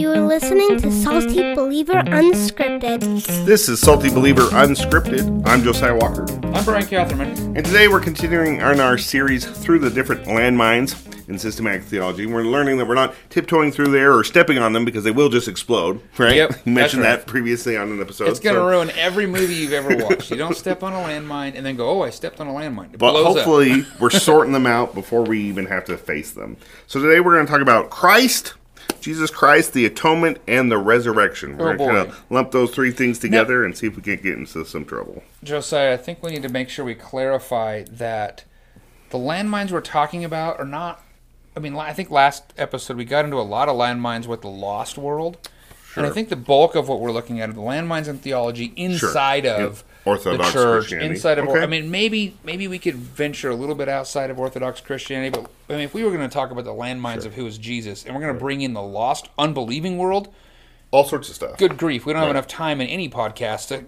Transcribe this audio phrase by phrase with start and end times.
[0.00, 3.02] You are listening to Salty Believer Unscripted.
[3.44, 5.46] This is Salty Believer Unscripted.
[5.46, 6.22] I'm Josiah Walker.
[6.54, 7.54] I'm Bryan Catherman.
[7.54, 10.96] And today we're continuing on our series through the different landmines
[11.28, 12.24] in systematic theology.
[12.24, 15.28] We're learning that we're not tiptoeing through there or stepping on them because they will
[15.28, 16.34] just explode, right?
[16.34, 17.16] Yep, you mentioned right.
[17.16, 18.28] that previously on an episode.
[18.28, 20.30] It's going to so- ruin every movie you've ever watched.
[20.30, 22.94] You don't step on a landmine and then go, "Oh, I stepped on a landmine."
[22.94, 23.34] It But blows up.
[23.34, 26.56] hopefully, we're sorting them out before we even have to face them.
[26.86, 28.54] So today we're going to talk about Christ,
[29.00, 31.56] Jesus Christ, the atonement, and the resurrection.
[31.56, 34.02] We're Oh, going to kind of lump those three things together and see if we
[34.02, 35.22] can't get into some trouble.
[35.42, 38.44] Josiah, I think we need to make sure we clarify that
[39.10, 41.02] the landmines we're talking about are not.
[41.56, 44.48] I mean, I think last episode we got into a lot of landmines with the
[44.48, 45.36] lost world.
[45.96, 48.72] And I think the bulk of what we're looking at are the landmines in theology
[48.76, 49.58] inside Yep.
[49.60, 51.10] of Orthodox the church, Christianity.
[51.10, 51.48] inside of.
[51.48, 51.60] Okay.
[51.60, 55.50] I mean, maybe maybe we could venture a little bit outside of Orthodox Christianity, but
[55.68, 58.04] I mean, if we were going to talk about the landmines of who is Jesus,
[58.04, 60.32] and we're going to bring in the lost, unbelieving world,
[60.90, 61.58] All sorts of stuff.
[61.58, 63.68] good grief, we don't have enough time in any podcast.
[63.68, 63.84] To,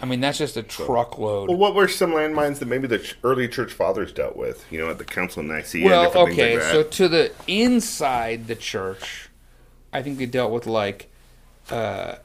[0.00, 1.48] I mean, that's just a truckload.
[1.48, 4.64] Well, what were some landmines that maybe the early church fathers dealt with?
[4.72, 5.84] You know, at the Council of Nicaea.
[5.84, 9.28] Well, different okay, things like so to the inside the church,
[9.92, 11.12] I think they dealt with like
[11.70, 12.16] uh,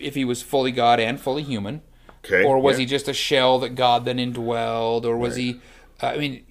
[0.00, 1.82] if he was fully God and fully human,
[2.24, 2.80] okay, or was yeah.
[2.80, 5.60] he just a shell that God then indwelled, or was he?
[6.02, 6.44] Uh, I mean,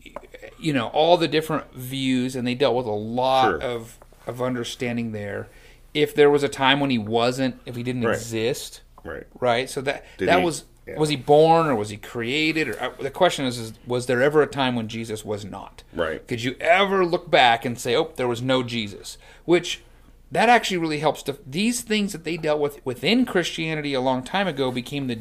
[0.59, 3.61] you know, all the different views, and they dealt with a lot Sure.
[3.61, 5.47] of of understanding there.
[5.93, 8.15] If there was a time when he wasn't, if he didn't Right.
[8.15, 9.23] exist, right?
[9.39, 9.69] right?
[9.69, 10.97] So that Did that he- was yeah.
[10.97, 12.69] was he born or was he created?
[12.69, 15.83] Or uh, the question is, is, was there ever a time when Jesus was not?
[15.93, 16.25] Right.
[16.27, 19.17] Could you ever look back and say, oh, there was no Jesus?
[19.45, 19.81] Which
[20.31, 24.23] that actually really helps to these things that they dealt with within Christianity a long
[24.23, 25.19] time ago became the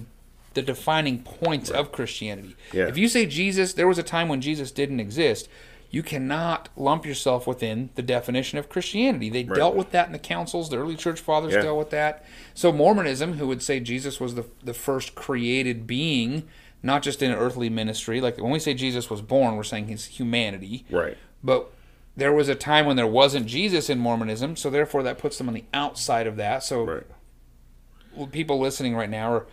[0.55, 2.57] the defining points of Christianity.
[2.73, 2.87] Yeah.
[2.89, 5.49] If you say Jesus, there was a time when Jesus didn't exist.
[5.91, 9.29] You cannot lump yourself within the definition of Christianity.
[9.29, 10.71] They dealt with that in the councils.
[10.71, 11.63] The early church fathers Yeah.
[11.63, 12.25] dealt with that.
[12.55, 16.45] So Mormonism, who would say Jesus was the the first created being,
[16.83, 18.23] not just in an earthly ministry.
[18.23, 20.87] Like when we say Jesus was born, we're saying his humanity.
[20.91, 21.19] Right.
[21.45, 21.71] But
[22.17, 25.49] there was a time when there wasn't Jesus in Mormonism, so therefore that puts them
[25.49, 26.63] on the outside of that.
[26.63, 28.31] So Right.
[28.33, 29.47] people listening right now are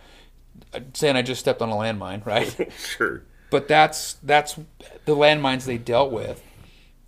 [0.94, 2.72] saying I just stepped on a landmine, right?
[2.78, 3.22] Sure.
[3.50, 4.54] but that's that's
[5.04, 6.42] the landmines they dealt with.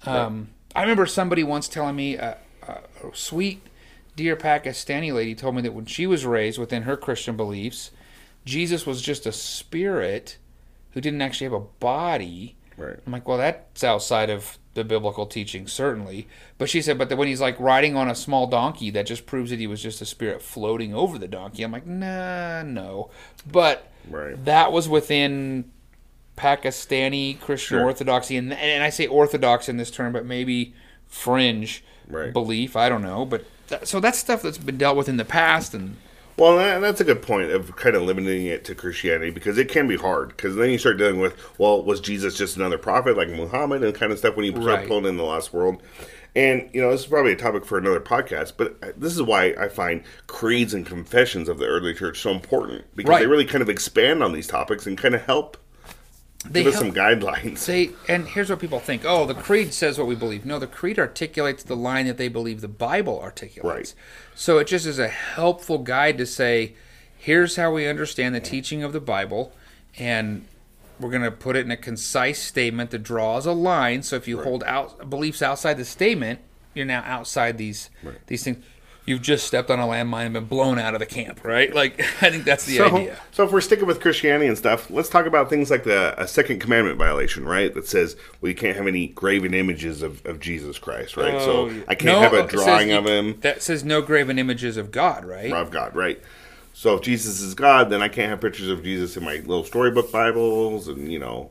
[0.04, 2.34] Um, I remember somebody once telling me uh,
[2.66, 3.62] uh, a sweet,
[4.16, 7.90] dear Pakistani lady told me that when she was raised within her Christian beliefs,
[8.44, 10.38] Jesus was just a spirit
[10.92, 12.56] who didn't actually have a body.
[12.82, 12.98] Right.
[13.06, 16.26] I'm like, well, that's outside of the biblical teaching, certainly.
[16.58, 19.26] But she said, but that when he's like riding on a small donkey, that just
[19.26, 21.62] proves that he was just a spirit floating over the donkey.
[21.62, 23.10] I'm like, nah, no.
[23.50, 24.42] But Right.
[24.44, 25.70] that was within
[26.36, 27.84] Pakistani Christian Sure.
[27.84, 30.72] orthodoxy, and and I say orthodox in this term, but maybe
[31.06, 32.32] fringe Right.
[32.32, 32.74] belief.
[32.76, 35.74] I don't know, but that, so that's stuff that's been dealt with in the past,
[35.74, 35.96] and
[36.38, 39.68] Well, that, that's a good point of kind of limiting it to Christianity because it
[39.68, 40.28] can be hard.
[40.30, 43.94] Because then you start dealing with, well, was Jesus just another prophet like Muhammad and
[43.94, 44.88] kind of stuff when you start Right.
[44.88, 45.82] pulling in the lost world?
[46.34, 49.54] And, you know, this is probably a topic for another podcast, but this is why
[49.60, 53.20] I find creeds and confessions of the early church so important because Right.
[53.20, 55.58] they really kind of expand on these topics and kind of help
[56.44, 57.66] they give us some guidelines.
[57.66, 60.44] They and here's what people think: oh, the creed says what we believe.
[60.44, 63.64] No, the creed articulates the line that they believe the Bible articulates.
[63.64, 63.94] Right.
[64.34, 66.74] So it just is a helpful guide to say,
[67.16, 69.52] here's how we understand the teaching of the Bible,
[69.98, 70.46] and
[70.98, 74.02] we're going to put it in a concise statement that draws a line.
[74.02, 76.40] So if you hold out beliefs outside the statement,
[76.74, 77.90] you're now outside these
[78.26, 78.64] these things.
[79.04, 81.74] You've just stepped on a landmine and been blown out of the camp, right?
[81.74, 83.18] Like I think that's the so, idea.
[83.32, 86.28] so if we're sticking with Christianity and stuff, let's talk about things like the a
[86.28, 87.72] second commandment violation, right?
[87.74, 91.40] That says well, you can't have any graven images of, of Jesus Christ, right?
[91.40, 94.38] so oh, I can't have a it says drawing of him That says no graven
[94.38, 95.52] images of God, right?
[95.52, 96.20] of God, right?
[96.74, 99.64] So if Jesus is God, then I can't have pictures of Jesus in my little
[99.64, 101.50] storybook Bibles, and you know,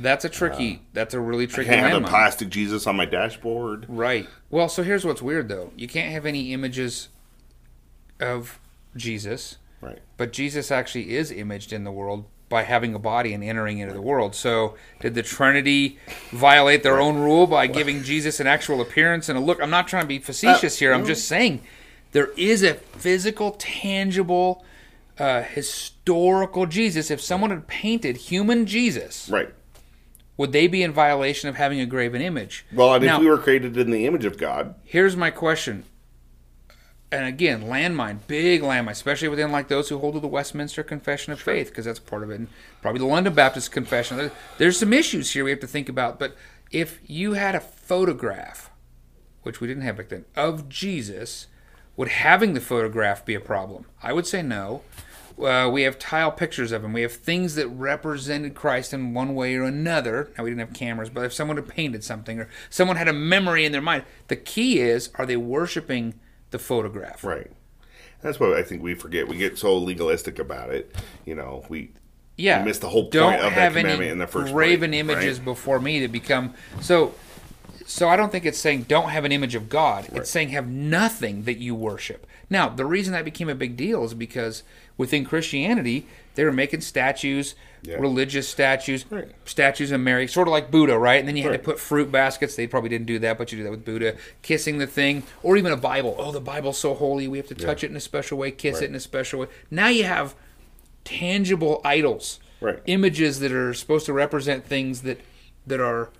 [0.00, 0.82] That's a tricky.
[0.92, 3.86] that's a really I tricky can't have a plastic Jesus on my dashboard.
[3.88, 4.28] Right.
[4.50, 5.72] Well, so here's what's weird though.
[5.76, 7.08] You can't have any images
[8.18, 8.58] of
[8.96, 9.98] Jesus, Right.
[10.16, 13.94] but Jesus actually is imaged in the world by having a body and entering into
[13.94, 14.34] the world.
[14.34, 15.98] So, did the Trinity
[16.32, 19.62] violate their own rule by giving Jesus an actual appearance and a look?
[19.62, 20.92] I'm not trying to be facetious here.
[20.92, 21.60] I'm just saying
[22.10, 24.64] there is a physical, tangible,
[25.18, 27.08] uh, historical Jesus.
[27.08, 29.50] If someone had painted human Jesus, Right.
[30.40, 32.64] Would they be in violation of having a graven image?
[32.72, 35.84] Well, and Now- if we were created in the image of God, Here's my question.
[37.12, 41.34] And again, landmine, big landmine, especially within like those who hold to the Westminster Confession
[41.34, 42.36] of Faith, because that's part of it.
[42.36, 42.48] And
[42.80, 44.30] probably the London Baptist Confession.
[44.56, 46.18] There's some issues here we have to think about.
[46.18, 46.34] But
[46.70, 48.70] if you had a photograph,
[49.42, 51.48] which we didn't have back then, of Jesus,
[51.96, 53.84] Would having the photograph be a problem?
[54.02, 54.84] I would say no.
[55.44, 56.92] Uh, we have tile pictures of him.
[56.92, 60.30] We have things that represented Christ in one way or another.
[60.36, 63.12] Now we didn't have cameras, but if someone had painted something or someone had a
[63.12, 66.14] memory in their mind, the key is: are they worshiping
[66.50, 67.24] the photograph?
[67.24, 67.50] Right.
[68.22, 69.28] That's what I think we forget.
[69.28, 70.94] We get so legalistic about it.
[71.24, 71.92] You know, we
[72.36, 75.00] yeah we miss the whole point don't of that commandment in the first graven place,
[75.00, 75.44] images right?
[75.44, 77.14] before me to become so.
[77.90, 80.08] So I don't think it's saying don't have an image of God.
[80.12, 82.24] It's saying have nothing that you worship.
[82.48, 84.62] Now the reason that became a big deal is because
[84.96, 86.06] within Christianity
[86.36, 87.96] they were making statues, Yeah.
[87.96, 89.28] religious statues, Right.
[89.44, 91.18] statues of Mary, sort of like Buddha, right?
[91.18, 91.56] And then you had Right.
[91.56, 92.54] to put fruit baskets.
[92.54, 94.14] They probably didn't do that, but you do that with Buddha.
[94.42, 96.14] Kissing the thing, or even a Bible.
[96.16, 98.74] Oh, the Bible's so holy, we have to touch it in a special way, kiss
[98.76, 98.84] Right.
[98.84, 99.46] it in a special way.
[99.70, 100.34] Now you have
[101.04, 102.78] tangible idols, Right.
[102.86, 105.20] images that are supposed to represent things that
[105.66, 106.10] that are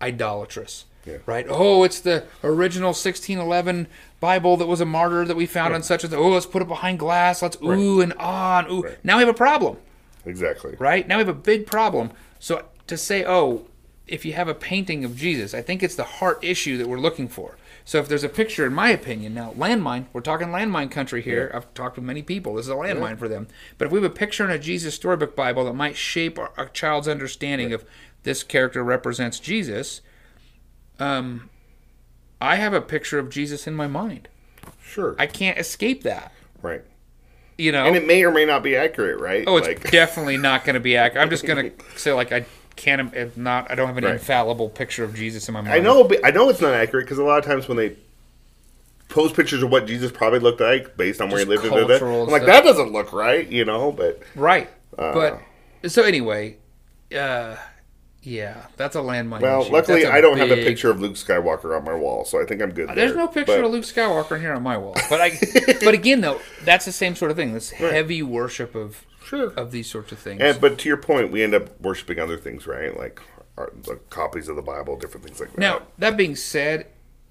[0.00, 0.84] idolatrous.
[1.06, 1.18] Yeah.
[1.26, 1.46] Right?
[1.48, 3.86] Oh, it's the original 1611
[4.20, 6.18] Bible that was a martyr that we found on such and such.
[6.18, 7.42] Oh, let's put it behind glass.
[7.42, 8.82] Let's ooh and ah and ooh.
[8.82, 9.04] Right.
[9.04, 9.76] Now we have a problem
[10.24, 10.76] Exactly.
[10.78, 11.06] right?
[11.06, 12.10] Now we have a big problem.
[12.38, 13.66] So to say, oh,
[14.06, 16.98] if you have a painting of Jesus, I think it's the heart issue that we're
[16.98, 17.56] looking for.
[17.86, 21.50] So if there's a picture, in my opinion, now landmine, we're talking landmine country here.
[21.54, 22.54] I've talked with many people.
[22.54, 23.46] This is a landmine for them.
[23.76, 26.50] But if we have a picture in a Jesus storybook Bible that might shape our,
[26.56, 27.84] a child's understanding of
[28.22, 30.00] this character represents Jesus,
[30.98, 31.50] um,
[32.40, 34.28] I have a picture of Jesus in my mind.
[34.82, 35.16] Sure.
[35.18, 36.32] I can't escape that.
[36.62, 36.82] right.
[37.56, 39.44] You know, And it may or may not be accurate, right?
[39.46, 41.22] Oh, it's like, definitely not going to be accurate.
[41.22, 43.14] I'm just going to say like I can't.
[43.14, 44.14] If not, I don't have an Right.
[44.14, 45.72] infallible picture of Jesus in my mind.
[45.72, 46.10] I know.
[46.24, 47.96] I know it's not accurate because a lot of times when they
[49.08, 52.26] post pictures of what Jesus probably looked like based on where he lived, and I'm
[52.26, 53.92] like that doesn't look right, you know.
[53.92, 54.68] But right?
[54.98, 55.38] Uh.
[55.82, 56.56] but so anyway,
[57.16, 57.54] uh,
[58.24, 59.40] yeah, that's a landmine.
[59.40, 59.72] well, issue.
[59.72, 62.60] luckily I don't have a picture of Luke Skywalker on my wall, so I think
[62.62, 62.88] I'm good.
[62.88, 63.16] There's there.
[63.16, 65.38] no picture But- of Luke Skywalker here on my wall, but I.
[65.84, 67.52] but again, though, that's the same sort of thing.
[67.54, 69.50] This heavy worship of Sure.
[69.54, 70.40] of these sorts of things.
[70.42, 72.94] And, but to your point, we end up worshiping other things, right?
[72.98, 73.20] Like
[73.56, 75.58] our, the copies of the Bible, different things like that.
[75.58, 76.88] Now, that being said,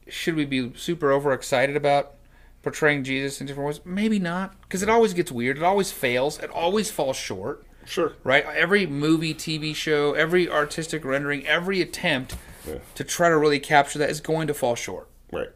[0.07, 2.15] should we be super overexcited about
[2.63, 3.81] portraying Jesus in different ways?
[3.85, 5.57] Maybe not, because it always gets weird.
[5.57, 6.39] It always fails.
[6.39, 7.63] It always falls short.
[7.85, 8.13] Sure.
[8.23, 8.45] Right?
[8.45, 12.35] Every movie, TV show, every artistic rendering, every attempt
[12.95, 15.07] to try to really capture that is going to fall short.
[15.31, 15.49] Right.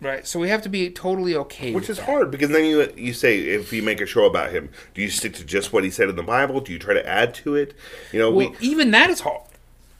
[0.00, 0.26] Right?
[0.26, 2.06] So we have to be totally okay Which is that.
[2.06, 5.08] hard because then you you say if you make a show about him, do you
[5.10, 6.60] stick to just what he said in the Bible?
[6.60, 7.74] Do you try to add to it?
[8.12, 9.42] You know, Well, we even that is hard.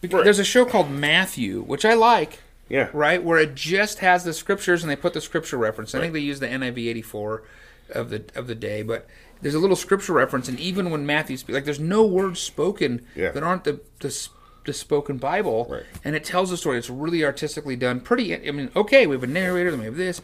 [0.01, 0.25] Because Right.
[0.25, 2.41] There's a show called Matthew, which I like.
[2.69, 3.23] yeah right?
[3.23, 5.95] Where it just has the scriptures and they put the scripture reference.
[5.95, 7.43] I think they use the NIV 84
[7.91, 9.07] of the of the day, but
[9.43, 13.05] there's a little scripture reference, and even when Matthew speaks, like there's no words spoken
[13.15, 13.33] Yeah.
[13.33, 14.29] that aren't the, the
[14.65, 15.83] the spoken Bible, Right.
[16.05, 16.79] and it tells a story.
[16.79, 18.01] It's really artistically done.
[18.01, 18.33] Pretty.
[18.49, 20.23] I mean, okay, we have a narrator, then we have this,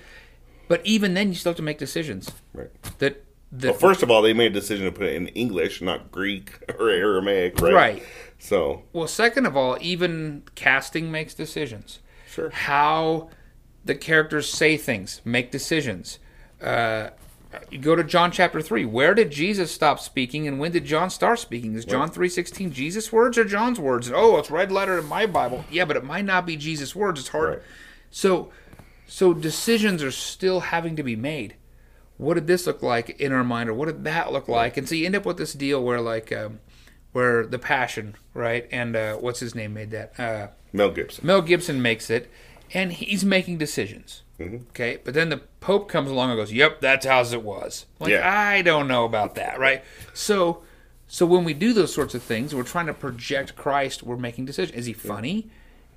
[0.69, 2.71] but even then, you still have to make decisions right.
[2.99, 5.81] that that Well, first of all, they made a decision to put it in English,
[5.83, 7.73] not Greek or Aramaic, right?
[7.75, 8.03] Right.
[8.39, 11.99] So Well, second of all, even casting makes decisions.
[12.31, 12.51] Sure.
[12.51, 13.31] How
[13.85, 16.19] the characters say things make decisions.
[16.63, 17.09] Uh,
[17.71, 18.85] you go to John chapter three.
[18.85, 21.75] Where did Jesus stop speaking, and when did John start speaking?
[21.75, 24.11] Is John three sixteen Jesus' words or John's words?
[24.15, 25.65] Oh, it's red letter in my Bible.
[25.71, 27.21] Yeah, but it might not be Jesus' words.
[27.21, 27.49] It's hard.
[27.49, 27.63] Right.
[28.11, 28.51] So,
[29.07, 31.55] so decisions are still having to be made.
[32.17, 34.77] What did this look like in our mind, or what did that look like?
[34.77, 36.59] And so you end up with this deal where, like, um,
[37.13, 40.19] where the Passion, right, and uh, what's his name made that.
[40.19, 41.27] Uh, Mel Gibson.
[41.27, 42.31] Mel Gibson makes it,
[42.75, 44.23] and he's making decisions.
[44.39, 44.57] Mm-hmm.
[44.71, 48.11] Okay, but then the Pope comes along and goes, "Yep, that's how it was." Like
[48.11, 48.29] Yeah.
[48.31, 49.83] I don't know about that, right?
[50.15, 50.63] So,
[51.09, 54.03] so when we do those sorts of things, we're trying to project Christ.
[54.03, 54.79] We're making decisions.
[54.79, 55.49] Is he funny?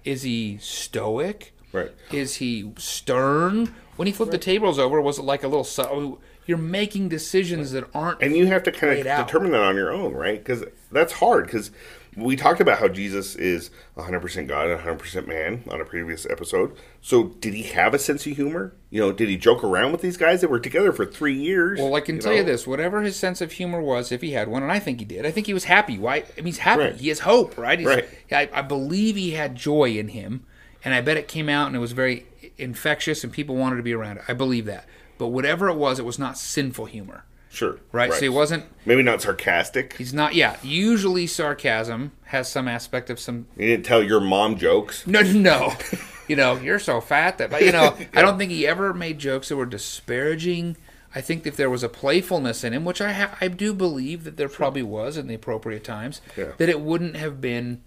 [0.04, 1.54] Is he stoic?
[1.72, 1.92] Right.
[2.12, 3.76] Is he stern?
[3.96, 5.64] When he flipped the tables over, was it like a little?
[5.64, 6.18] su-
[6.48, 8.22] You're making decisions that aren't.
[8.24, 9.28] And you have to kind of out.
[9.28, 10.40] determine that on your own, right?
[10.44, 11.46] Because that's hard.
[11.46, 11.70] Because
[12.18, 16.76] we talked about how Jesus is 100% God and 100% man on a previous episode.
[17.02, 18.74] So did he have a sense of humor?
[18.90, 21.80] You know, did he joke around with these guys that were together for three years?
[21.80, 24.50] Well, I can tell you this: whatever his sense of humor was, if he had
[24.50, 25.98] one, and I think he did, I think he was happy.
[25.98, 26.18] Why?
[26.18, 26.82] I mean, he's happy.
[26.82, 26.96] Right.
[26.96, 27.80] He has hope, right?
[27.80, 28.10] He's, Right.
[28.32, 30.46] I, I believe he had joy in him,
[30.84, 32.26] and I bet it came out and it was very
[32.58, 34.24] infectious, and people wanted to be around it.
[34.28, 34.86] I believe that.
[35.18, 37.80] But whatever it was, it was not sinful humor, Sure.
[37.92, 38.14] right?
[38.14, 38.64] So he wasn't.
[38.86, 39.98] Maybe not sarcastic.
[39.98, 40.34] He's not.
[40.36, 40.56] Yeah.
[40.64, 45.06] Usually, sarcasm has some aspect of some He didn't tell your mom jokes.
[45.06, 45.74] no, no.
[46.30, 49.20] you know, you're so fat that, but you know, I don't think he ever made
[49.20, 50.78] jokes that were disparaging.
[51.14, 54.24] I think if there was a playfulness in him, which I ha- I do believe
[54.24, 56.54] that there probably was in the appropriate times, Yeah.
[56.58, 57.82] that it wouldn't have been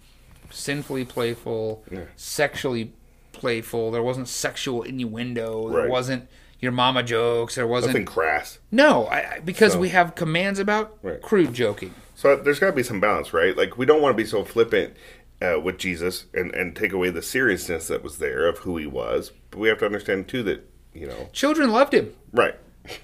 [0.51, 1.83] sinfully playful,
[2.15, 2.93] sexually
[3.31, 3.89] playful.
[3.89, 5.69] There wasn't sexual innuendo.
[5.69, 5.89] There Right.
[5.89, 6.27] wasn't,
[6.59, 7.55] your mama jokes.
[7.55, 8.59] There wasn't Nothing crass.
[8.71, 11.21] no, I, because So- we have commands about Right.
[11.21, 11.93] crude joking.
[12.15, 13.55] So there's got to be some balance, right?
[13.57, 14.93] Like we don't want to be so flippant
[15.41, 18.87] uh, with Jesus and and take away the seriousness that was there of who he
[18.87, 19.31] was.
[19.51, 22.13] But we have to understand too that you know, Children loved him.
[22.31, 22.55] right?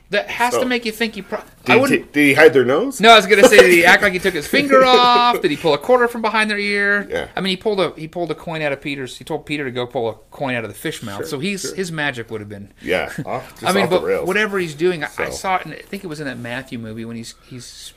[0.09, 1.21] That has So- to make you think he.
[1.21, 2.01] Pro- I Did, he, wouldn't.
[2.05, 2.99] ta- did he hide their nose?
[2.99, 5.41] No, I was gonna say, did he act like he took his finger off?
[5.41, 7.07] Did he pull a quarter from behind their ear?
[7.09, 7.27] Yeah.
[7.35, 9.17] I mean, he pulled a he pulled a coin out of Peter's.
[9.17, 11.17] He told Peter to go pull a coin out of the fish mouth.
[11.17, 11.75] Sure, so he's sure.
[11.75, 12.73] his magic would have been.
[12.81, 15.65] Yeah, off, I mean, but whatever he's doing, I, I saw it.
[15.65, 17.93] In, I think it was in that Matthew movie when he's he's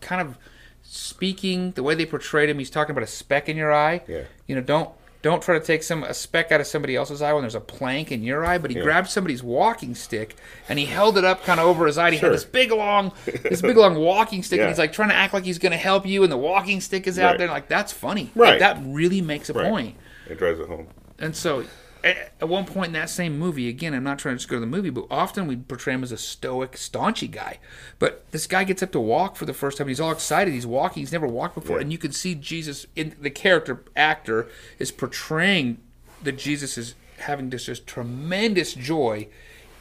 [0.00, 0.36] kind of
[0.82, 2.58] speaking the way they portrayed him.
[2.58, 4.02] He's talking about a speck in your eye.
[4.08, 4.22] Yeah.
[4.46, 4.90] You know, don't
[5.22, 7.60] don't try to take some a speck out of somebody else's eye when there's a
[7.60, 8.58] plank in your eye.
[8.58, 8.82] But he Yeah.
[8.82, 10.34] grabbed somebody's walking stick
[10.68, 12.10] and he held it up kind of over his eye.
[12.10, 12.28] He Sure.
[12.30, 13.12] had this big long
[13.44, 14.64] this big long walking stick, Yeah.
[14.64, 16.80] and he's like trying to act like he's going to help you, and the walking
[16.80, 17.38] stick is out Right.
[17.38, 17.48] there.
[17.48, 18.30] Like that's funny.
[18.34, 18.58] Like, Right.
[18.60, 19.68] that really makes a Right.
[19.70, 19.94] point.
[20.28, 20.88] It drives it home.
[21.18, 21.64] And so,
[22.04, 24.56] at, at one point in that same movie, again, I'm not trying to just go
[24.56, 27.58] to the movie, but often we portray him as a stoic, staunchy guy.
[27.98, 29.88] But this guy gets up to walk for the first time.
[29.88, 30.52] He's all excited.
[30.54, 31.00] He's walking.
[31.02, 31.82] He's never walked before, Yeah.
[31.82, 35.78] and you can see Jesus in the character actor is portraying
[36.22, 39.28] that Jesus is having this just tremendous joy.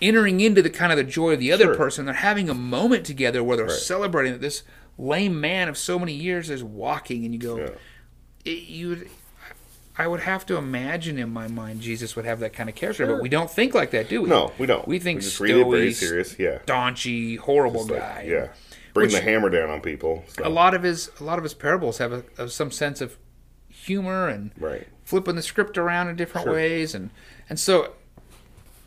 [0.01, 1.75] Entering into the kind of the joy of the other Sure.
[1.75, 3.75] person, they're having a moment together where they're Right.
[3.75, 4.63] celebrating that this
[4.97, 7.57] lame man of so many years is walking, and you go,
[8.43, 8.53] Yeah.
[8.53, 9.07] you
[9.97, 13.05] I would have to imagine in my mind Jesus would have that kind of character,
[13.05, 13.15] Sure.
[13.15, 14.29] but we don't think like that, do we?
[14.29, 14.87] No, we don't.
[14.87, 16.39] We think just read it very stoic, serious.
[16.39, 18.25] Yeah, staunchy, horrible like, guy.
[18.27, 18.47] yeah.
[18.93, 20.23] Bring Which- the hammer down on people.
[20.27, 20.47] so.
[20.47, 23.17] A lot of his a lot of his parables have a, of some sense of
[23.69, 24.87] humor and Right.
[25.03, 26.53] flipping the script around in different Sure.
[26.53, 27.09] ways, and
[27.49, 27.93] and so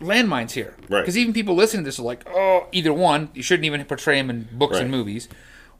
[0.00, 1.00] landmines here, Right.
[1.00, 4.18] Because even people listening to this are like, oh, either one, you shouldn't even portray
[4.18, 5.28] him in books and movies,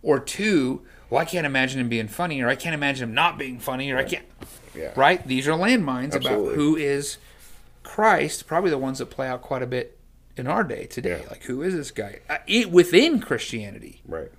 [0.02, 3.38] or two, well, I can't imagine him being funny, or I can't imagine him not
[3.38, 4.24] being funny, or I can't.
[4.74, 4.92] Yeah.
[4.96, 5.24] right?
[5.26, 7.18] These are landmines about who is
[7.82, 8.46] Christ.
[8.46, 9.98] Probably the ones that play out quite a bit
[10.36, 11.20] in our day today.
[11.22, 11.28] Yeah.
[11.30, 14.00] Like, who is this guy uh, it, within Christianity?
[14.06, 14.32] Right.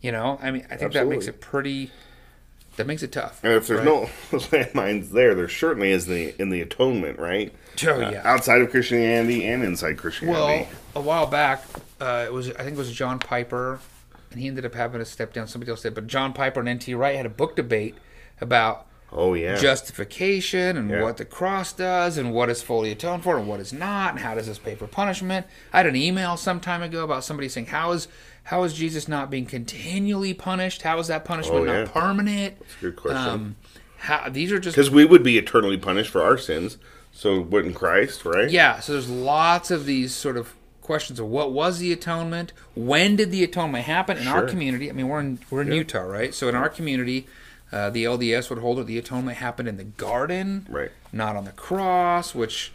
[0.00, 1.90] You know, I mean, I think that makes it pretty.
[2.76, 3.38] That makes it tough.
[3.44, 3.84] And if there's right?
[3.84, 4.02] no
[4.38, 7.52] landmines there, there certainly is the in the atonement, right?
[7.86, 8.22] Oh, Uh, yeah.
[8.24, 10.40] outside of Christianity and inside Christianity.
[10.40, 11.62] Well, a while back,
[12.00, 13.78] uh, it was I think it was John Piper,
[14.32, 15.46] and he ended up having to step down.
[15.46, 16.94] Somebody else did, but John Piper and N.T.
[16.94, 17.94] Wright had a book debate
[18.40, 19.56] about oh yeah.
[19.56, 21.02] justification and Yeah.
[21.02, 24.20] what the cross does and what is fully atoned for and what is not and
[24.20, 25.46] how does this pay for punishment.
[25.72, 28.08] I had an email some time ago about somebody saying how is
[28.44, 30.82] how is Jesus not being continually punished?
[30.82, 31.84] How is that punishment Oh, yeah.
[31.84, 32.58] not permanent?
[32.58, 33.28] That's a good question.
[33.28, 33.56] Um,
[33.98, 36.76] how, these are just Because we would be eternally punished for our sins,
[37.12, 38.50] so wouldn't Christ, right?
[38.50, 38.80] yeah.
[38.80, 42.52] So there's lots of these sort of questions of what was the atonement?
[42.74, 44.90] When did the atonement happen in our community?
[44.90, 46.34] I mean, we're in we're in Utah, right?
[46.34, 47.26] So in our community,
[47.72, 50.90] uh, the LDS would hold that the atonement happened in the garden, Right.
[51.12, 52.72] not on the cross, which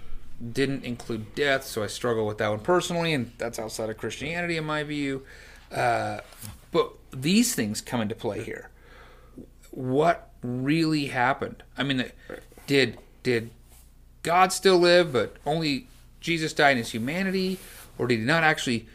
[0.54, 1.64] didn't include death.
[1.66, 5.24] So I struggle with that one personally, and that's outside of Christianity in my view.
[5.72, 6.20] Uh,
[6.72, 8.70] but these things come into play here.
[9.72, 11.64] What really happened?
[11.78, 12.06] I mean,
[12.66, 13.50] did did
[14.24, 15.88] God still live, but only
[16.22, 17.60] Jesus died in his humanity,
[17.98, 18.88] or did he not actually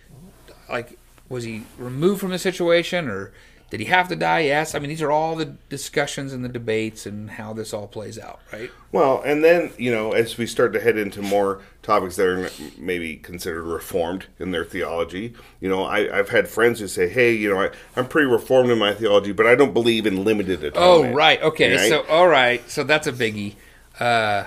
[0.68, 0.98] like?
[1.28, 3.32] Was he removed from the situation, or
[3.72, 4.40] did he have to die?
[4.40, 4.74] Yes.
[4.74, 8.18] I mean, these are all the discussions and the debates and how this all plays
[8.18, 8.70] out, right?
[8.92, 12.50] Well, and then you know, as we start to head into more topics that are
[12.76, 17.32] maybe considered reformed in their theology, you know, I, I've had friends who say, "Hey,
[17.32, 20.62] you know, I, I'm pretty reformed in my theology, but I don't believe in limited
[20.62, 20.76] atonement.
[20.76, 21.42] Oh, right.
[21.42, 21.74] Okay.
[21.74, 21.88] Right?
[21.88, 22.68] So, all right.
[22.70, 23.54] So that's a biggie.
[23.98, 24.44] Uh,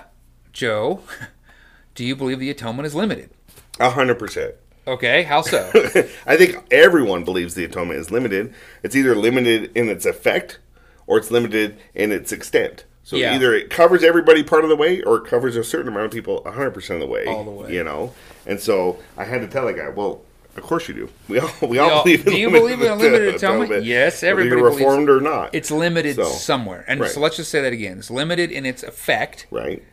[0.53, 1.01] Joe,
[1.95, 3.31] do you believe the atonement is limited?
[3.79, 4.55] A hundred percent.
[4.87, 5.23] Okay.
[5.23, 5.69] How so?
[6.27, 8.53] I think everyone believes the atonement is limited.
[8.83, 10.59] It's either limited in its effect
[11.07, 12.85] or it's limited in its extent.
[13.03, 13.35] So Yeah.
[13.35, 16.11] either it covers everybody part of the way or it covers a certain amount of
[16.11, 17.25] people 100% of the way.
[17.25, 17.73] All the way.
[17.73, 18.13] You know?
[18.45, 20.21] And so I had to tell that guy, well,
[20.55, 21.09] of course you do.
[21.27, 23.83] We all we all all- believe in do you believe in a limited atonement?
[23.85, 25.53] Yes, whether everybody you're believes- reformed or not.
[25.53, 26.85] It's limited So, somewhere.
[26.87, 27.09] And right.
[27.11, 27.97] so let's just say that again.
[27.97, 29.83] It's limited in its effect, right.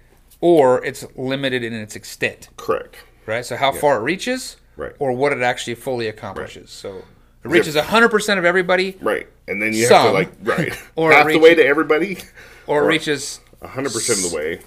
[0.40, 2.48] or it's limited in its extent.
[2.58, 2.96] Correct.
[3.26, 3.45] Right?
[3.45, 4.93] So how far it reaches, Right.
[4.99, 6.71] or what it actually fully accomplishes.
[6.71, 6.99] So
[7.45, 9.26] it reaches hundred percent of everybody, Right.
[9.49, 12.19] And then you have to like right Or half reach- the way to everybody
[12.67, 14.61] or it Or- reaches 100% of the way.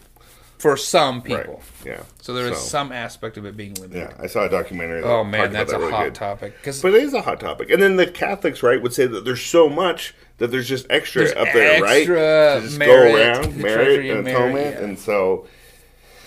[0.58, 1.40] for some Right.
[1.44, 1.62] people.
[1.86, 2.02] Yeah.
[2.22, 4.10] So there is some aspect of it being limited.
[4.10, 5.02] Yeah, I saw a documentary.
[5.02, 6.16] That Oh man, that's that a really hot good.
[6.16, 7.70] topic because But it is a hot topic.
[7.70, 11.24] And then the Catholics, right, would say that there's so much that there's just extra
[11.26, 11.98] There's up there, right?
[11.98, 12.16] extra
[12.56, 14.84] To just merit, go around, merit, and atonement, yeah.
[14.86, 15.46] and so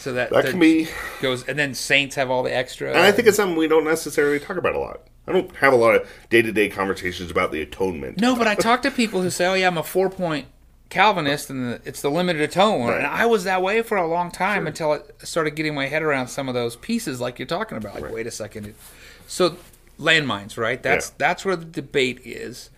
[0.09, 0.89] so that that can be.
[1.21, 2.89] goes, and then saints have all the extra.
[2.89, 5.01] And I think it's something we don't necessarily talk about a lot.
[5.27, 8.19] I don't have a lot of day to day conversations about the atonement.
[8.19, 10.47] no, but I talk to people who say, "Oh yeah, I'm a four point
[10.89, 12.91] Calvinist, and the, it's the limited atonement.
[12.93, 12.99] Right.
[12.99, 16.03] And I was that way for a long time until I started getting my head
[16.03, 17.97] around some of those pieces, like you're talking about.
[17.97, 18.15] Like, Right.
[18.15, 18.75] wait a second.
[19.27, 19.59] So,
[20.01, 20.83] landmines, right?
[20.83, 21.15] That's Yeah.
[21.19, 22.71] that's where the debate is.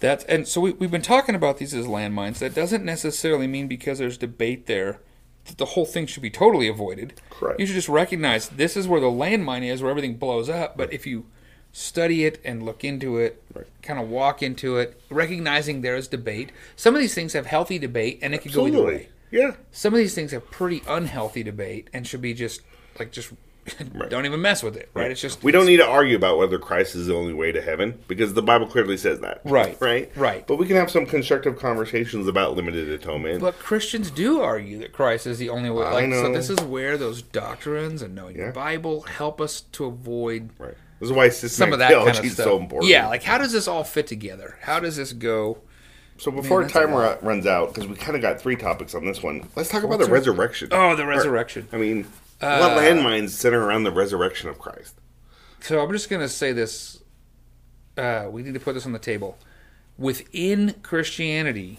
[0.00, 2.38] That's and so we, we've been talking about these as landmines.
[2.38, 5.00] That doesn't necessarily mean because there's debate there
[5.50, 7.20] that the whole thing should be totally avoided.
[7.30, 7.60] Correct.
[7.60, 10.76] You should just recognize this is where the landmine is, where everything blows up.
[10.76, 11.26] But if you
[11.72, 13.66] study it and look into it, Right.
[13.82, 16.50] kind of walk into it, recognizing there is debate.
[16.74, 19.08] Some of these things have healthy debate, and it could go either way.
[19.30, 19.52] Yeah.
[19.70, 22.62] Some of these things have pretty unhealthy debate, and should be just
[22.98, 23.32] like just
[24.08, 24.90] don't even mess with it.
[24.94, 25.10] Right?
[25.10, 27.60] It's just We don't need to argue about whether Christ is the only way to
[27.60, 29.40] heaven because the Bible clearly says that.
[29.44, 29.76] Right.
[29.80, 30.10] Right.
[30.16, 30.46] Right.
[30.46, 33.40] But we can have some constructive conversations about limited atonement.
[33.40, 35.84] But Christians do argue that Christ is the only way.
[35.86, 38.46] I Like, so this is where those doctrines and knowing Yeah.
[38.48, 40.74] the Bible help us to avoid right.
[41.00, 42.44] This is why some of that theology kind of is stuff.
[42.44, 42.90] so important.
[42.90, 44.58] Yeah, like how does this all fit together?
[44.60, 45.58] How does this go?
[46.18, 49.22] So before a time runs out, because we kind of got three topics on this
[49.22, 50.68] one, let's talk about What's the resurrection.
[50.72, 51.66] Oh, the Or- resurrection.
[51.72, 52.06] I mean,
[52.40, 54.94] Uh, what landmines center around the resurrection of Christ?
[55.60, 57.02] So I'm just going to say this.
[57.96, 59.36] Uh, we need to put this on the table.
[59.98, 61.78] Within Christianity,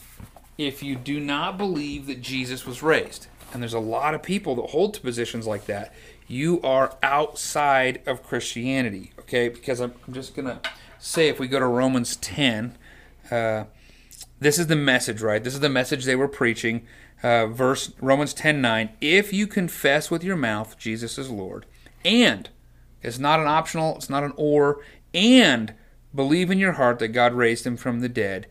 [0.58, 4.56] if you do not believe that Jesus was raised, and there's a lot of people
[4.56, 5.94] that hold to positions like that,
[6.27, 9.12] you are outside of Christianity.
[9.20, 10.60] Okay, because I'm, I'm just going to
[11.00, 12.77] say if we go to Romans 10,
[13.32, 13.65] uh,
[14.39, 15.44] this is the message, right?
[15.44, 16.86] This is the message they were preaching.
[17.24, 18.90] Uh, verse Romans 10 9.
[19.00, 21.66] If you confess with your mouth Jesus is Lord,
[22.04, 22.50] and
[23.04, 24.80] it's not an optional, it's not an or,
[25.13, 25.74] and
[26.13, 28.48] believe in your heart that God raised him from the dead,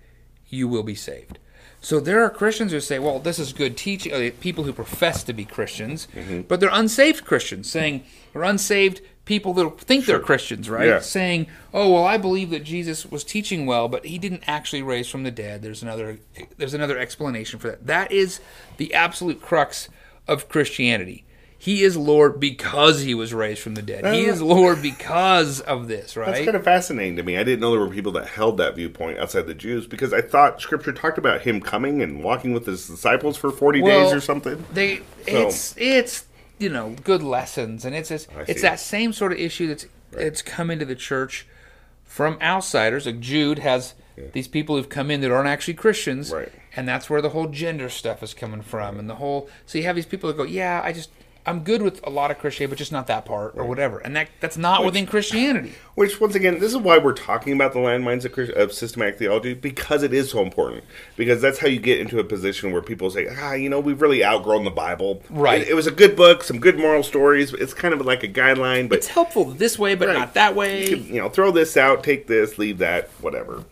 [0.48, 1.38] you will be saved.
[1.82, 4.12] So there are Christians who say, well, this is good teaching.
[4.12, 6.08] uh, People who profess to be Christians,
[6.46, 10.88] but they're unsaved Christians, saying, or unsaved people that think they're Christians, right?
[10.88, 10.98] Yeah.
[10.98, 15.08] Saying, oh, well, I believe that Jesus was teaching well, but he didn't actually raise
[15.08, 15.62] from the dead.
[15.62, 16.18] There's another,
[16.56, 17.86] there's another explanation for that.
[17.86, 18.40] That is
[18.76, 19.88] the absolute crux
[20.26, 21.24] of Christianity.
[21.56, 24.04] He is Lord because he was raised from the dead.
[24.12, 26.32] He is uh, Lord because of this, right?
[26.32, 27.36] That's kind of fascinating to me.
[27.36, 30.22] I didn't know there were people that held that viewpoint outside the Jews because I
[30.22, 34.12] thought Scripture talked about him coming and walking with his disciples for forty Well, days
[34.12, 34.64] or something.
[34.72, 36.24] They it's it's
[36.60, 40.42] you know good lessons, and it's it's, it's that same sort of issue that's it's
[40.42, 41.46] come into the church
[42.04, 43.06] from outsiders.
[43.06, 43.94] Like Jude has
[44.32, 46.52] these people who've come in that aren't actually Christians, Right.
[46.76, 49.84] And that's where the whole gender stuff is coming from, and the whole so you
[49.84, 51.10] have these people that go, yeah, I just.
[51.46, 54.14] I'm good with a lot of Christianity, but just not that part or whatever, and
[54.14, 55.72] that that's not within Christianity.
[55.94, 59.18] Which, once again, this is why we're talking about the landmines of, Chris- of systematic
[59.18, 60.84] theology because it is so important.
[61.16, 64.00] Because that's how you get into a position where people say, ah, you know, we've
[64.00, 65.22] really outgrown the Bible.
[65.30, 65.62] Right.
[65.62, 67.52] It, it was a good book, some good moral stories.
[67.54, 70.18] It's kind of like a guideline, but It's helpful this way, but Right.
[70.18, 70.88] not that way.
[70.88, 73.64] you, can, you know, throw this out, take this, leave that, whatever.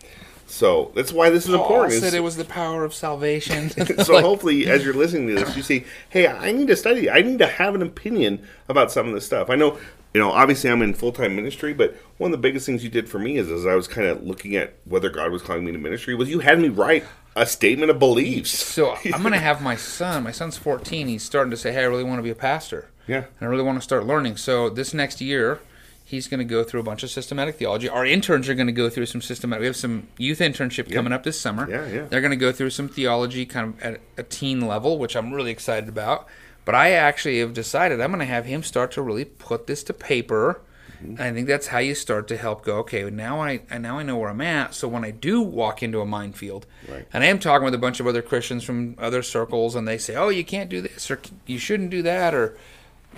[0.50, 2.02] So that's why this is Paul important.
[2.02, 3.68] said it was the power of salvation.
[4.04, 7.10] so Like- hopefully as you're listening to this you see hey i need to study
[7.10, 9.78] i need to have an opinion about some of this stuff i know
[10.14, 13.08] you know obviously i'm in full-time ministry but one of the biggest things you did
[13.08, 15.72] for me is as i was kind of looking at whether god was calling me
[15.72, 17.04] to ministry was you had me write
[17.36, 20.24] a statement of beliefs So I'm gonna have my son.
[20.24, 21.06] My son's 14.
[21.08, 22.88] He's starting to say, "Hey, I really want to be a pastor.
[23.06, 23.18] Yeah.
[23.18, 25.60] and I really want to start learning." So this next year,
[26.08, 27.86] he's going to go through a bunch of systematic theology.
[27.86, 29.60] Our interns are going to go through some systematic.
[29.60, 31.68] We have some youth internship coming up this summer.
[31.70, 32.04] Yeah, yeah.
[32.06, 35.34] They're going to go through some theology, kind of at a teen level, which I'm
[35.34, 36.26] really excited about.
[36.64, 39.82] But I actually have decided I'm going to have him start to really put this
[39.84, 40.62] to paper.
[40.96, 41.10] Mm-hmm.
[41.10, 42.78] And I think that's how you start to help go.
[42.78, 44.74] Okay, now I now I know where I'm at.
[44.74, 47.06] So when I do walk into a minefield, Right.
[47.12, 49.98] and I am talking with a bunch of other Christians from other circles, and they
[49.98, 52.56] say, "Oh, you can't do this, or you shouldn't do that," or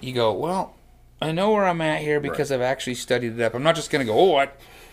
[0.01, 0.75] you go, "Well,
[1.23, 3.55] I know where I'm at here because I've actually studied it up.
[3.55, 4.49] I'm not just going to go, oh, I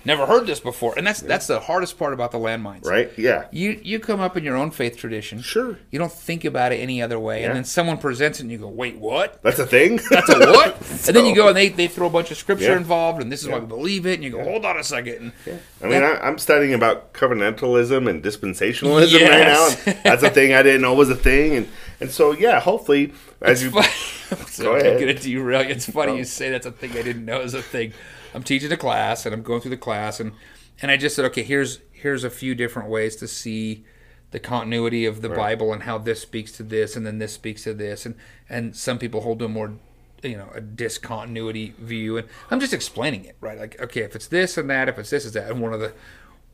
[0.06, 3.46] never heard this before." And that's that's the hardest part about the landmines, right yeah
[3.52, 5.78] You you come up in your own faith tradition, Sure.
[5.92, 7.48] You don't think about it any other way, Yeah.
[7.48, 10.40] and then someone presents it, and you go, "Wait, what?" that's a thing That's a
[10.52, 10.76] what?
[11.08, 12.78] and then you go and they, they throw a bunch of scripture Yeah.
[12.78, 14.16] involved, and this is why we believe it.
[14.16, 15.32] And you go, hold on a second.
[15.46, 19.68] And I mean, I, I'm studying about covenantalism and dispensationalism right now.
[19.68, 19.88] Yes.
[19.88, 21.68] And that's a thing I didn't know was a thing, and
[22.00, 23.82] and so yeah, hopefully as you so
[24.64, 25.00] Go ahead.
[25.00, 25.70] gonna derail you.
[25.70, 26.16] It's funny Oh.
[26.16, 27.94] you say that's a thing I didn't know is a thing.
[28.34, 30.34] I'm teaching a class and I'm going through the class and
[30.82, 33.86] and I just said, okay, here's here's a few different ways to see
[34.32, 37.64] the continuity of the Bible and how this speaks to this and then this speaks
[37.64, 38.16] to this and
[38.50, 39.74] and some people hold to a more
[40.22, 44.28] you know a discontinuity view and I'm just explaining it right like okay if it's
[44.28, 45.94] this and that if it's this is that and one of the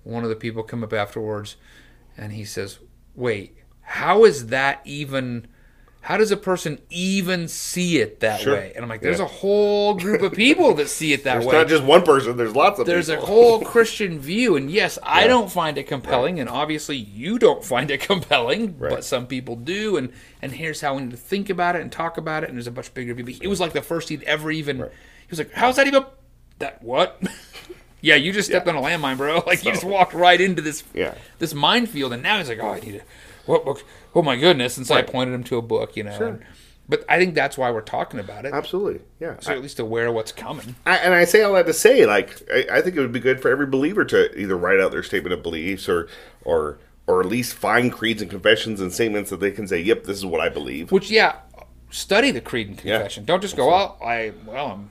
[0.04, 1.56] one of the people come up afterwards
[2.18, 2.80] and he says
[3.16, 5.48] wait how is that even
[6.02, 8.56] how does a person even see it that Sure.
[8.56, 8.74] way?
[8.76, 9.26] And I'm like, there's Yeah.
[9.26, 11.52] a whole group of people that see it that There's way.
[11.56, 12.36] It's not just one person.
[12.36, 16.42] There's lots of there's a whole Christian view, and yes, I don't find it compelling,
[16.42, 18.90] and obviously you don't find it compelling, Right.
[18.90, 19.96] but some people do.
[19.96, 20.10] And
[20.42, 22.50] and here's how we need to think about it and talk about it.
[22.50, 23.24] And there's a much bigger view.
[23.24, 24.80] But It was like the first he'd ever even.
[24.80, 24.92] Right.
[24.92, 26.04] He was like, "How's that even?
[26.60, 27.22] That what?"
[28.02, 28.74] yeah, you just stepped Yeah.
[28.76, 29.42] on a landmine, bro.
[29.48, 31.14] Like you just walked right into this Yeah.
[31.40, 33.02] this minefield, and now he's like, "Oh, I need to."
[33.46, 33.84] What book?
[34.16, 34.78] Oh my goodness!
[34.78, 35.08] And so Right.
[35.08, 36.18] I pointed him to a book, you know.
[36.18, 36.28] Sure.
[36.28, 36.44] and-
[36.90, 38.54] but I think that's why we're talking about it.
[38.54, 39.00] Absolutely.
[39.22, 39.38] Yeah.
[39.40, 40.76] So at least aware of what's coming.
[40.86, 43.22] I, and I say all that to say, like, I, I think it would be
[43.22, 46.10] good for every believer to either write out their statement of beliefs or,
[46.44, 50.04] or, or at least find creeds and confessions and statements that they can say, "Yep,
[50.04, 51.38] this is what I believe." Which, yeah,
[51.90, 52.98] study the creed and Yeah.
[52.98, 53.24] confession.
[53.24, 54.90] Don't just go, well, I, well, I'm,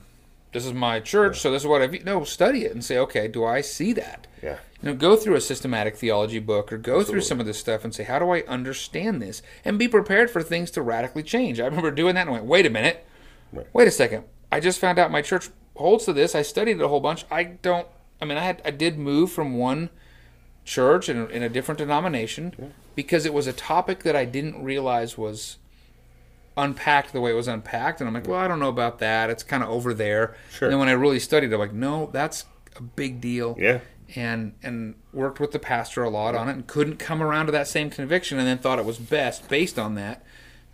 [0.53, 2.05] this is my church, so this is what I've.
[2.05, 4.27] No, study it and say, okay, do I see that?
[4.41, 4.57] Yeah.
[4.81, 7.83] You know, go through a systematic theology book or go through some of this stuff
[7.83, 9.41] and say, how do I understand this?
[9.65, 11.59] And be prepared for things to radically change.
[11.59, 13.05] I remember doing that and went, wait a minute.
[13.51, 13.67] Right.
[13.73, 14.25] Wait a second.
[14.51, 16.35] I just found out my church holds to this.
[16.35, 17.25] I studied it a whole bunch.
[17.31, 17.87] I don't,
[18.21, 19.89] I mean, I had, I did move from one
[20.65, 25.17] church in, in a different denomination because it was a topic that I didn't realize
[25.17, 25.57] was
[26.57, 27.99] unpacked the way it was unpacked.
[28.01, 29.29] And I'm like, well, I don't know about that.
[29.29, 30.35] It's kind of over there.
[30.51, 30.67] Sure.
[30.67, 33.55] And then when I really studied, I'm like, no, that's a big deal.
[33.59, 33.79] Yeah.
[34.15, 37.51] And and worked with the pastor a lot on it and couldn't come around to
[37.53, 40.23] that same conviction and then thought it was best based on that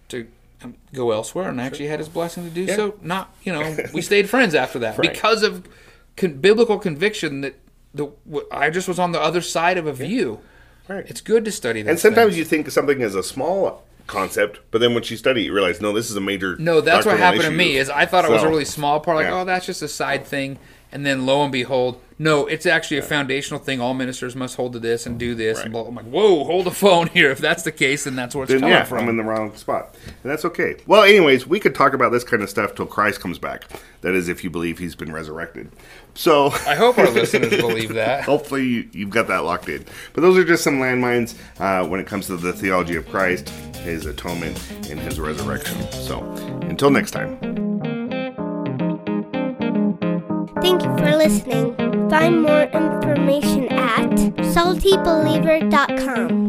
[0.09, 0.27] to
[0.61, 2.75] um, go elsewhere and I actually had his blessing to do Yeah.
[2.75, 2.95] so.
[3.01, 5.09] Not, you know, we stayed friends after that Right.
[5.09, 5.63] because of
[6.17, 7.55] con- biblical conviction that
[7.93, 10.41] the w- I just was on the other side of a view.
[10.89, 11.05] Right.
[11.07, 11.89] It's good to study that.
[11.91, 15.45] and sometimes you think something is a small concept, but then when you study, it,
[15.45, 16.57] you realize, no, this is a major.
[16.57, 17.77] No, that's what happened to me.
[17.77, 19.41] Is I thought it was a really small part, like yeah.
[19.41, 20.59] oh, that's just a side thing,
[20.91, 23.79] and then lo and behold, no, it's actually a foundational thing.
[23.79, 25.59] All ministers must hold to this and do this.
[25.63, 25.83] And Right.
[25.83, 25.87] blah.
[25.87, 27.31] I'm like, whoa, hold the phone here.
[27.31, 28.99] If that's the case, then that's where it's then coming yeah, from.
[29.03, 30.75] I'm in the wrong spot, and that's okay.
[30.85, 33.63] Well, anyways, we could talk about this kind of stuff till Christ comes back.
[34.01, 35.71] That is, if you believe He's been resurrected.
[36.13, 38.23] So I hope our listeners believe that.
[38.25, 39.85] Hopefully, you, you've got that locked in.
[40.13, 43.47] But those are just some landmines uh, when it comes to the theology of Christ,
[43.77, 45.79] His atonement, and His resurrection.
[45.91, 46.21] So,
[46.63, 47.68] until next time.
[50.61, 51.75] Thank you for listening.
[52.09, 54.09] Find more information at
[54.53, 56.39] saltybeliever.com.